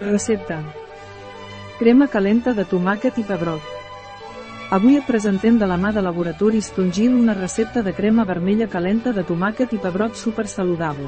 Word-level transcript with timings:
Recepta. 0.00 0.58
Crema 1.78 2.08
calenta 2.10 2.52
de 2.52 2.64
tomàquet 2.66 3.18
i 3.20 3.22
pebrot. 3.22 3.62
Avui 4.74 4.96
et 4.98 5.06
presentem 5.06 5.54
de 5.60 5.68
la 5.70 5.76
mà 5.78 5.92
de 5.94 6.02
Laboratoris 6.02 6.72
Tongil 6.74 7.14
una 7.14 7.34
recepta 7.34 7.82
de 7.82 7.92
crema 7.94 8.24
vermella 8.26 8.66
calenta 8.66 9.12
de 9.12 9.22
tomàquet 9.22 9.72
i 9.72 9.78
pebrot 9.78 10.18
super 10.18 10.48
saludable. 10.50 11.06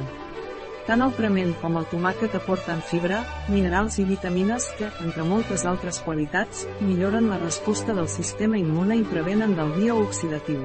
Tant 0.86 1.02
el 1.02 1.10
prement 1.18 1.50
com 1.60 1.80
el 1.80 1.88
tomàquet 1.90 2.36
aporten 2.38 2.78
fibra, 2.78 3.24
minerals 3.50 3.98
i 3.98 4.04
vitamines 4.06 4.68
que, 4.78 4.92
entre 5.02 5.26
moltes 5.26 5.66
altres 5.66 5.98
qualitats, 5.98 6.68
milloren 6.78 7.26
la 7.26 7.40
resposta 7.42 7.92
del 7.92 8.06
sistema 8.06 8.56
immune 8.56 9.00
i 9.00 9.08
prevenen 9.10 9.56
del 9.58 9.74
dia 9.80 9.98
oxidatiu. 9.98 10.62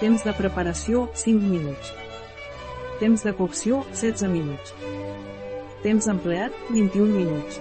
Temps 0.00 0.26
de 0.26 0.34
preparació, 0.34 1.06
5 1.14 1.46
minuts. 1.46 1.94
Temps 2.98 3.22
de 3.22 3.36
cocció, 3.38 3.84
16 3.94 4.32
minuts. 4.34 4.74
Temps 5.82 6.08
empleat, 6.10 6.50
21 6.70 7.06
minuts. 7.06 7.60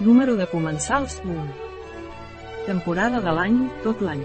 Número 0.00 0.34
de 0.34 0.48
comensals, 0.50 1.20
1. 1.22 1.44
Temporada 2.66 3.20
de 3.22 3.34
l'any, 3.36 3.60
tot 3.84 4.02
l'any. 4.02 4.24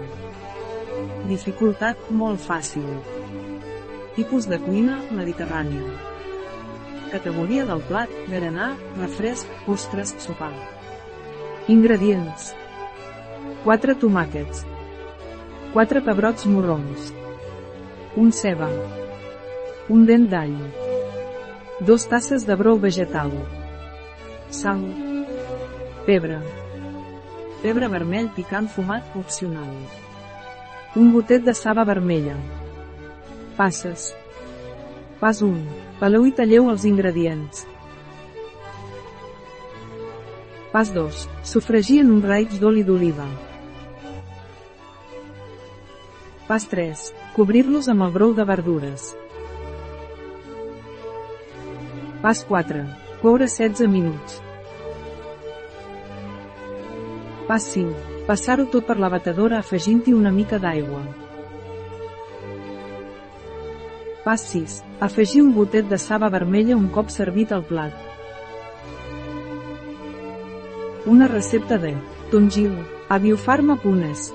Dificultat, 1.28 2.10
molt 2.10 2.42
fàcil. 2.42 2.88
Tipus 4.16 4.50
de 4.50 4.58
cuina, 4.64 4.98
mediterrània. 5.14 5.86
Categoria 7.14 7.68
del 7.70 7.86
plat, 7.86 8.10
berenar, 8.26 8.72
refresc, 8.98 9.46
postres, 9.68 10.16
sopar. 10.26 10.50
Ingredients. 11.70 12.50
4 13.62 13.98
tomàquets. 14.02 14.66
4 15.78 16.02
pebrots 16.10 16.50
morrons. 16.50 17.12
Un 18.18 18.34
ceba. 18.34 18.74
Un 19.86 20.08
dent 20.10 20.26
d'all. 20.34 20.89
2 21.80 22.08
tasses 22.08 22.44
de 22.44 22.54
brou 22.56 22.76
vegetal. 22.76 23.30
Sal. 24.52 24.82
Pebre. 26.04 26.36
Pebre 27.62 27.88
vermell 27.88 28.28
picant 28.36 28.68
fumat 28.68 29.16
opcional. 29.16 29.70
Un 30.94 31.08
gotet 31.14 31.40
de 31.46 31.54
saba 31.56 31.86
vermella. 31.88 32.36
Passes. 33.56 34.10
Pas 35.22 35.40
1. 35.40 35.56
Peleu 36.02 36.26
i 36.28 36.34
talleu 36.36 36.68
els 36.68 36.84
ingredients. 36.84 37.64
Pas 40.74 40.92
2. 40.92 41.24
Sofregir 41.48 42.02
en 42.04 42.12
un 42.12 42.20
raig 42.20 42.60
d'oli 42.60 42.84
d'oliva. 42.84 43.24
Pas 46.44 46.68
3. 46.68 47.08
Cobrir-los 47.32 47.88
amb 47.88 48.04
el 48.04 48.12
brou 48.20 48.36
de 48.36 48.44
verdures. 48.44 49.14
Pas 52.22 52.44
4. 52.44 52.84
Coure 53.22 53.48
16 53.48 53.86
minuts. 53.88 54.42
Pas 57.48 57.64
5. 57.72 57.94
Passar-ho 58.26 58.66
tot 58.68 58.84
per 58.84 58.98
la 59.00 59.08
batedora 59.08 59.56
afegint-hi 59.64 60.12
una 60.12 60.28
mica 60.30 60.58
d'aigua. 60.60 61.00
Pas 64.26 64.44
6. 64.52 64.76
Afegir 65.08 65.40
un 65.46 65.54
gotet 65.56 65.88
de 65.88 65.96
saba 65.96 66.28
vermella 66.28 66.76
un 66.76 66.90
cop 66.92 67.08
servit 67.08 67.56
al 67.56 67.64
plat. 67.64 67.96
Una 71.06 71.26
recepta 71.26 71.80
de 71.80 71.94
Tongil, 72.30 72.76
a 73.08 73.16
biofarma.es. 73.16 74.28